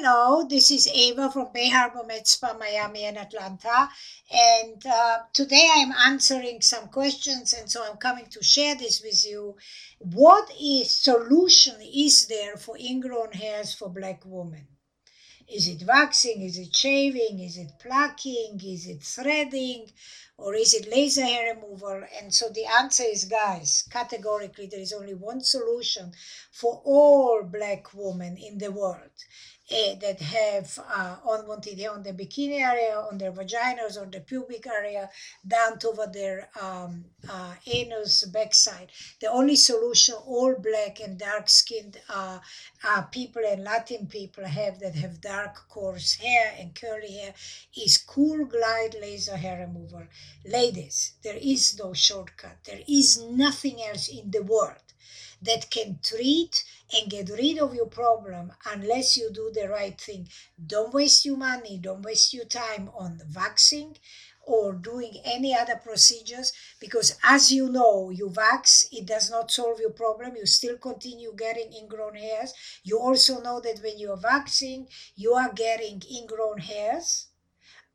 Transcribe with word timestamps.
Hello, 0.00 0.46
this 0.48 0.70
is 0.70 0.86
Ava 0.86 1.28
from 1.28 1.48
Bay 1.52 1.70
Harbor 1.70 2.04
Med 2.06 2.24
Spa, 2.24 2.54
Miami, 2.56 3.02
and 3.02 3.18
Atlanta. 3.18 3.88
And 4.30 4.86
uh, 4.86 5.18
today 5.32 5.68
I'm 5.74 5.90
answering 6.06 6.60
some 6.60 6.86
questions, 6.86 7.52
and 7.52 7.68
so 7.68 7.84
I'm 7.84 7.96
coming 7.96 8.26
to 8.26 8.40
share 8.40 8.76
this 8.76 9.02
with 9.02 9.26
you. 9.26 9.56
What 9.98 10.52
is 10.62 10.92
solution 10.92 11.74
is 11.82 12.28
there 12.28 12.56
for 12.56 12.76
ingrown 12.78 13.32
hairs 13.32 13.74
for 13.74 13.88
black 13.88 14.22
women? 14.24 14.68
Is 15.48 15.66
it 15.66 15.82
waxing? 15.84 16.42
Is 16.42 16.58
it 16.58 16.76
shaving? 16.76 17.40
Is 17.40 17.56
it 17.56 17.72
plucking? 17.82 18.60
Is 18.64 18.86
it 18.86 19.02
threading? 19.02 19.90
Or 20.36 20.54
is 20.54 20.74
it 20.74 20.88
laser 20.88 21.24
hair 21.24 21.56
removal? 21.56 22.04
And 22.20 22.32
so 22.32 22.50
the 22.50 22.66
answer 22.66 23.02
is, 23.02 23.24
guys, 23.24 23.82
categorically, 23.90 24.68
there 24.68 24.78
is 24.78 24.92
only 24.92 25.14
one 25.14 25.40
solution 25.40 26.12
for 26.52 26.82
all 26.84 27.42
black 27.42 27.92
women 27.92 28.36
in 28.36 28.58
the 28.58 28.70
world 28.70 29.10
uh, 29.70 29.94
that 30.00 30.20
have 30.20 30.78
uh, 30.88 31.16
unwanted 31.28 31.78
hair 31.78 31.92
on 31.92 32.02
the 32.02 32.12
bikini 32.12 32.60
area, 32.60 32.96
on 33.10 33.18
their 33.18 33.32
vaginas, 33.32 34.00
or 34.00 34.06
the 34.06 34.20
pubic 34.20 34.66
area, 34.66 35.10
down 35.46 35.78
to 35.78 35.88
over 35.88 36.06
their 36.06 36.48
um, 36.60 37.04
uh, 37.28 37.54
anus 37.66 38.24
backside. 38.24 38.90
The 39.20 39.28
only 39.30 39.56
solution 39.56 40.14
all 40.26 40.54
black 40.54 41.00
and 41.00 41.18
dark 41.18 41.48
skinned 41.48 42.00
uh, 42.08 42.38
uh, 42.84 43.02
people 43.02 43.42
and 43.46 43.64
Latin 43.64 44.06
people 44.06 44.44
have 44.44 44.80
that 44.80 44.94
have 44.94 45.20
dark 45.20 45.68
coarse 45.68 46.14
hair 46.14 46.54
and 46.58 46.74
curly 46.74 47.12
hair 47.12 47.34
is 47.76 47.98
Cool 47.98 48.46
Glide 48.46 48.96
laser 49.00 49.36
hair 49.36 49.58
removal. 49.66 50.04
Ladies, 50.44 51.12
there 51.22 51.38
is 51.40 51.78
no 51.78 51.92
shortcut. 51.92 52.58
There 52.64 52.80
is 52.88 53.22
nothing 53.22 53.82
else 53.82 54.08
in 54.08 54.30
the 54.30 54.42
world 54.42 54.88
that 55.42 55.70
can 55.70 55.98
treat 56.02 56.64
and 56.92 57.10
get 57.10 57.28
rid 57.30 57.58
of 57.58 57.74
your 57.74 57.86
problem 57.86 58.52
unless 58.66 59.16
you 59.16 59.30
do 59.32 59.50
the 59.52 59.68
right 59.68 60.00
thing. 60.00 60.28
Don't 60.64 60.94
waste 60.94 61.24
your 61.24 61.36
money, 61.36 61.78
don't 61.78 62.02
waste 62.02 62.32
your 62.32 62.44
time 62.44 62.90
on 62.96 63.18
the 63.18 63.26
waxing 63.34 63.96
or 64.42 64.72
doing 64.72 65.20
any 65.24 65.54
other 65.54 65.76
procedures 65.76 66.52
because 66.80 67.18
as 67.22 67.52
you 67.52 67.68
know 67.68 68.08
you 68.08 68.28
wax 68.28 68.88
it 68.90 69.04
does 69.04 69.30
not 69.30 69.50
solve 69.50 69.78
your 69.80 69.90
problem. 69.90 70.36
You 70.36 70.46
still 70.46 70.78
continue 70.78 71.34
getting 71.36 71.72
ingrown 71.72 72.14
hairs. 72.14 72.54
You 72.82 72.98
also 72.98 73.40
know 73.40 73.60
that 73.60 73.80
when 73.82 73.98
you're 73.98 74.16
waxing 74.22 74.88
you 75.14 75.34
are 75.34 75.52
getting 75.52 76.02
ingrown 76.10 76.58
hairs 76.58 77.26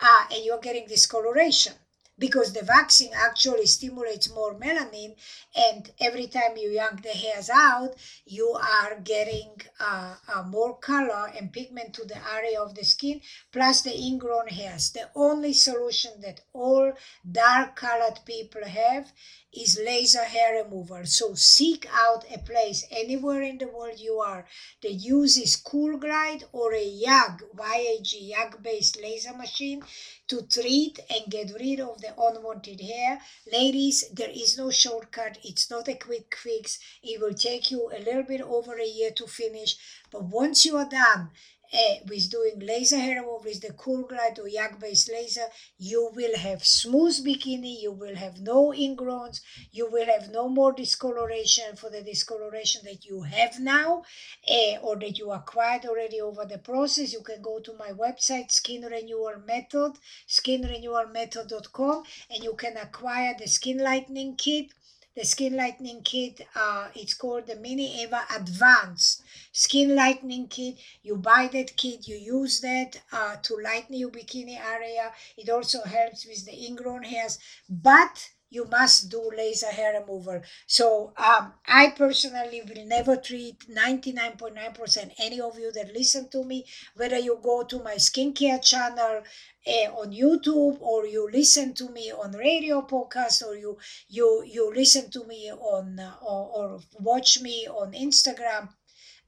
uh, 0.00 0.24
and 0.32 0.44
you're 0.44 0.58
getting 0.60 0.86
discoloration 0.88 1.74
because 2.20 2.52
the 2.52 2.62
vaccine 2.62 3.10
actually 3.28 3.66
stimulates 3.66 4.32
more 4.32 4.54
melanin 4.54 5.12
and 5.56 5.90
every 6.00 6.28
time 6.28 6.56
you 6.56 6.70
yank 6.70 7.02
the 7.02 7.16
hairs 7.24 7.50
out 7.50 7.90
you 8.26 8.48
are 8.78 9.00
getting 9.02 9.50
uh, 9.80 10.14
uh, 10.32 10.42
more 10.44 10.76
color 10.78 11.32
and 11.36 11.52
pigment 11.52 11.94
to 11.94 12.04
the 12.04 12.20
area 12.36 12.60
of 12.60 12.74
the 12.74 12.84
skin 12.84 13.20
plus 13.50 13.82
the 13.82 13.96
ingrown 13.96 14.48
hairs. 14.48 14.90
The 14.90 15.08
only 15.14 15.52
solution 15.52 16.12
that 16.20 16.42
all 16.52 16.92
dark 17.30 17.76
colored 17.76 18.20
people 18.26 18.64
have 18.64 19.12
is 19.52 19.80
laser 19.84 20.22
hair 20.24 20.62
removal. 20.62 21.04
So 21.06 21.34
seek 21.34 21.86
out 21.92 22.24
a 22.32 22.38
place 22.38 22.86
anywhere 22.90 23.42
in 23.42 23.58
the 23.58 23.66
world 23.66 23.98
you 23.98 24.18
are 24.18 24.46
that 24.82 24.92
uses 24.92 25.56
cool 25.56 25.96
glide 25.98 26.44
or 26.52 26.72
a 26.72 26.84
yag 26.84 27.40
yag 27.56 28.30
yag 28.30 28.62
based 28.62 29.00
laser 29.02 29.34
machine 29.36 29.82
to 30.28 30.42
treat 30.42 31.00
and 31.10 31.30
get 31.30 31.52
rid 31.58 31.80
of 31.80 32.00
the 32.00 32.09
unwanted 32.18 32.80
hair. 32.80 33.20
Ladies, 33.52 34.04
there 34.12 34.30
is 34.30 34.56
no 34.58 34.70
shortcut. 34.70 35.38
It's 35.44 35.70
not 35.70 35.88
a 35.88 35.94
quick 35.94 36.36
fix. 36.36 36.78
It 37.02 37.20
will 37.20 37.34
take 37.34 37.70
you 37.70 37.90
a 37.90 37.98
little 37.98 38.22
bit 38.22 38.40
over 38.40 38.78
a 38.78 38.86
year 38.86 39.10
to 39.12 39.26
finish. 39.26 39.76
But 40.10 40.24
once 40.24 40.64
you 40.64 40.76
are 40.76 40.88
done, 40.88 41.30
uh, 41.72 41.94
with 42.08 42.30
doing 42.30 42.58
laser 42.60 42.98
hair 42.98 43.16
removal 43.16 43.42
with 43.44 43.60
the 43.60 43.72
cool 43.74 44.02
glide 44.02 44.38
or 44.38 44.48
YAG 44.48 44.78
based 44.80 45.10
laser 45.10 45.46
you 45.78 46.10
will 46.14 46.36
have 46.36 46.64
smooth 46.64 47.24
bikini 47.24 47.80
you 47.80 47.92
will 47.92 48.16
have 48.16 48.40
no 48.40 48.72
ingrowns 48.72 49.40
you 49.72 49.88
will 49.90 50.06
have 50.06 50.30
no 50.30 50.48
more 50.48 50.72
discoloration 50.72 51.76
for 51.76 51.90
the 51.90 52.02
discoloration 52.02 52.82
that 52.84 53.04
you 53.04 53.22
have 53.22 53.58
now 53.58 54.02
uh, 54.48 54.76
or 54.82 54.96
that 54.96 55.18
you 55.18 55.30
acquired 55.30 55.84
already 55.84 56.20
over 56.20 56.44
the 56.44 56.58
process. 56.58 57.12
You 57.12 57.22
can 57.22 57.42
go 57.42 57.60
to 57.60 57.72
my 57.74 57.90
website 57.90 58.50
skin 58.50 58.82
renewal 58.82 59.34
method 59.46 59.92
skinrenewalmethod.com 60.28 62.02
and 62.30 62.44
you 62.44 62.54
can 62.54 62.76
acquire 62.76 63.34
the 63.38 63.46
skin 63.46 63.78
lightening 63.78 64.36
kit 64.36 64.72
the 65.16 65.24
skin 65.24 65.56
lightening 65.56 66.02
kit 66.02 66.46
uh, 66.54 66.88
it's 66.94 67.14
called 67.14 67.46
the 67.46 67.56
mini 67.56 68.02
eva 68.02 68.22
advanced 68.34 69.22
skin 69.52 69.94
lightening 69.94 70.46
kit. 70.48 70.76
You 71.02 71.16
buy 71.16 71.48
that 71.52 71.76
kit 71.76 72.06
you 72.06 72.16
use 72.16 72.60
that 72.60 73.00
uh, 73.12 73.36
to 73.42 73.56
lighten 73.56 73.96
your 73.96 74.10
bikini 74.10 74.58
area. 74.58 75.12
It 75.36 75.48
also 75.50 75.82
helps 75.82 76.26
with 76.26 76.46
the 76.46 76.66
ingrown 76.66 77.02
hairs. 77.04 77.38
But 77.68 78.30
you 78.50 78.64
must 78.66 79.08
do 79.10 79.30
laser 79.36 79.70
hair 79.70 80.00
removal. 80.00 80.40
So 80.66 81.12
um, 81.16 81.54
I 81.66 81.90
personally 81.96 82.62
will 82.62 82.84
never 82.86 83.16
treat 83.16 83.68
99.9% 83.68 85.12
any 85.18 85.40
of 85.40 85.58
you 85.58 85.72
that 85.72 85.94
listen 85.94 86.28
to 86.30 86.44
me, 86.44 86.66
whether 86.96 87.18
you 87.18 87.38
go 87.42 87.62
to 87.64 87.82
my 87.82 87.94
skincare 87.94 88.62
channel 88.62 89.22
uh, 89.66 89.88
on 90.00 90.12
YouTube 90.12 90.78
or 90.80 91.06
you 91.06 91.28
listen 91.32 91.74
to 91.74 91.88
me 91.90 92.10
on 92.12 92.32
radio 92.32 92.82
podcast 92.82 93.42
or 93.46 93.56
you 93.56 93.78
you 94.08 94.42
you 94.46 94.72
listen 94.74 95.10
to 95.10 95.24
me 95.26 95.50
on 95.52 95.98
uh, 95.98 96.14
or, 96.22 96.50
or 96.56 96.80
watch 96.98 97.40
me 97.40 97.66
on 97.68 97.92
Instagram 97.92 98.68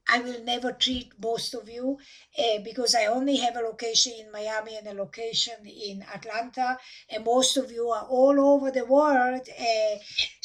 I 0.07 0.19
will 0.19 0.43
never 0.43 0.71
treat 0.71 1.11
most 1.19 1.53
of 1.53 1.69
you 1.69 1.97
uh, 2.37 2.59
because 2.63 2.93
I 2.95 3.05
only 3.05 3.37
have 3.37 3.55
a 3.55 3.61
location 3.61 4.13
in 4.19 4.31
Miami 4.31 4.75
and 4.75 4.87
a 4.87 4.93
location 4.93 5.65
in 5.65 6.03
Atlanta, 6.13 6.77
and 7.09 7.23
most 7.23 7.57
of 7.57 7.71
you 7.71 7.89
are 7.89 8.05
all 8.05 8.39
over 8.39 8.71
the 8.71 8.85
world. 8.85 9.47
Uh, 9.59 9.95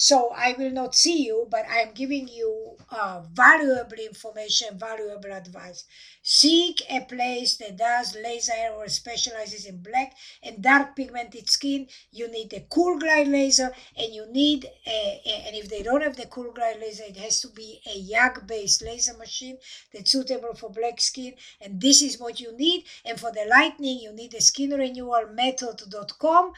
so 0.00 0.30
I 0.30 0.54
will 0.56 0.70
not 0.70 0.94
see 0.94 1.26
you, 1.26 1.48
but 1.50 1.66
I 1.68 1.80
am 1.80 1.92
giving 1.92 2.28
you 2.28 2.76
uh, 2.88 3.22
valuable 3.32 3.98
information, 3.98 4.78
valuable 4.78 5.32
advice. 5.32 5.84
Seek 6.22 6.82
a 6.88 7.00
place 7.00 7.56
that 7.56 7.76
does 7.76 8.14
laser 8.14 8.52
or 8.76 8.86
specializes 8.86 9.66
in 9.66 9.82
black 9.82 10.14
and 10.40 10.62
dark 10.62 10.94
pigmented 10.94 11.50
skin. 11.50 11.88
You 12.12 12.30
need 12.30 12.52
a 12.52 12.60
cool 12.70 12.96
glide 13.00 13.26
laser, 13.26 13.72
and 13.96 14.14
you 14.14 14.24
need, 14.30 14.66
a, 14.86 15.20
a, 15.26 15.46
and 15.48 15.56
if 15.56 15.68
they 15.68 15.82
don't 15.82 16.04
have 16.04 16.16
the 16.16 16.26
cool 16.26 16.52
glide 16.52 16.78
laser, 16.80 17.02
it 17.08 17.16
has 17.16 17.40
to 17.40 17.48
be 17.48 17.80
a 17.84 18.00
YAG 18.00 18.46
based 18.46 18.82
laser 18.82 19.16
machine 19.16 19.58
that's 19.92 20.12
suitable 20.12 20.54
for 20.54 20.70
black 20.70 21.00
skin 21.00 21.34
and 21.60 21.80
this 21.80 22.02
is 22.02 22.20
what 22.20 22.40
you 22.40 22.56
need 22.56 22.84
and 23.04 23.18
for 23.18 23.32
the 23.32 23.46
lightning 23.50 23.98
you 23.98 24.12
need 24.12 24.30
the 24.30 24.40
skin 24.40 24.70
renewal 24.70 25.26
method.com 25.32 26.52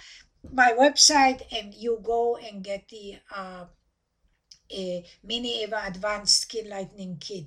my 0.53 0.73
website 0.73 1.43
and 1.53 1.75
you 1.75 2.01
go 2.03 2.37
and 2.37 2.65
get 2.65 2.89
the 2.89 3.19
uh, 3.35 3.65
a 4.73 5.05
mini 5.25 5.63
eva 5.63 5.83
advanced 5.87 6.43
skin 6.43 6.69
lightening 6.69 7.17
kit. 7.19 7.45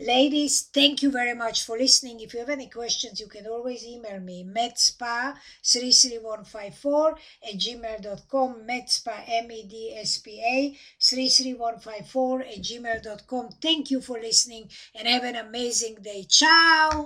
Ladies 0.00 0.62
thank 0.62 1.02
you 1.02 1.10
very 1.10 1.34
much 1.34 1.64
for 1.64 1.78
listening. 1.78 2.18
If 2.18 2.34
you 2.34 2.40
have 2.40 2.48
any 2.48 2.68
questions 2.68 3.20
you 3.20 3.28
can 3.28 3.46
always 3.46 3.86
email 3.86 4.20
me 4.20 4.44
medspa 4.44 5.36
33154 5.62 7.10
at 7.48 7.54
gmail.com 7.54 8.66
medspa 8.68 9.16
m-e-d-s-p-a 9.44 10.76
33154 11.00 12.40
at 12.42 12.60
gmail.com 12.68 13.48
thank 13.62 13.90
you 13.92 14.00
for 14.00 14.18
listening 14.18 14.68
and 14.96 15.06
have 15.06 15.22
an 15.22 15.36
amazing 15.36 15.94
day. 16.02 16.26
Ciao 16.28 17.02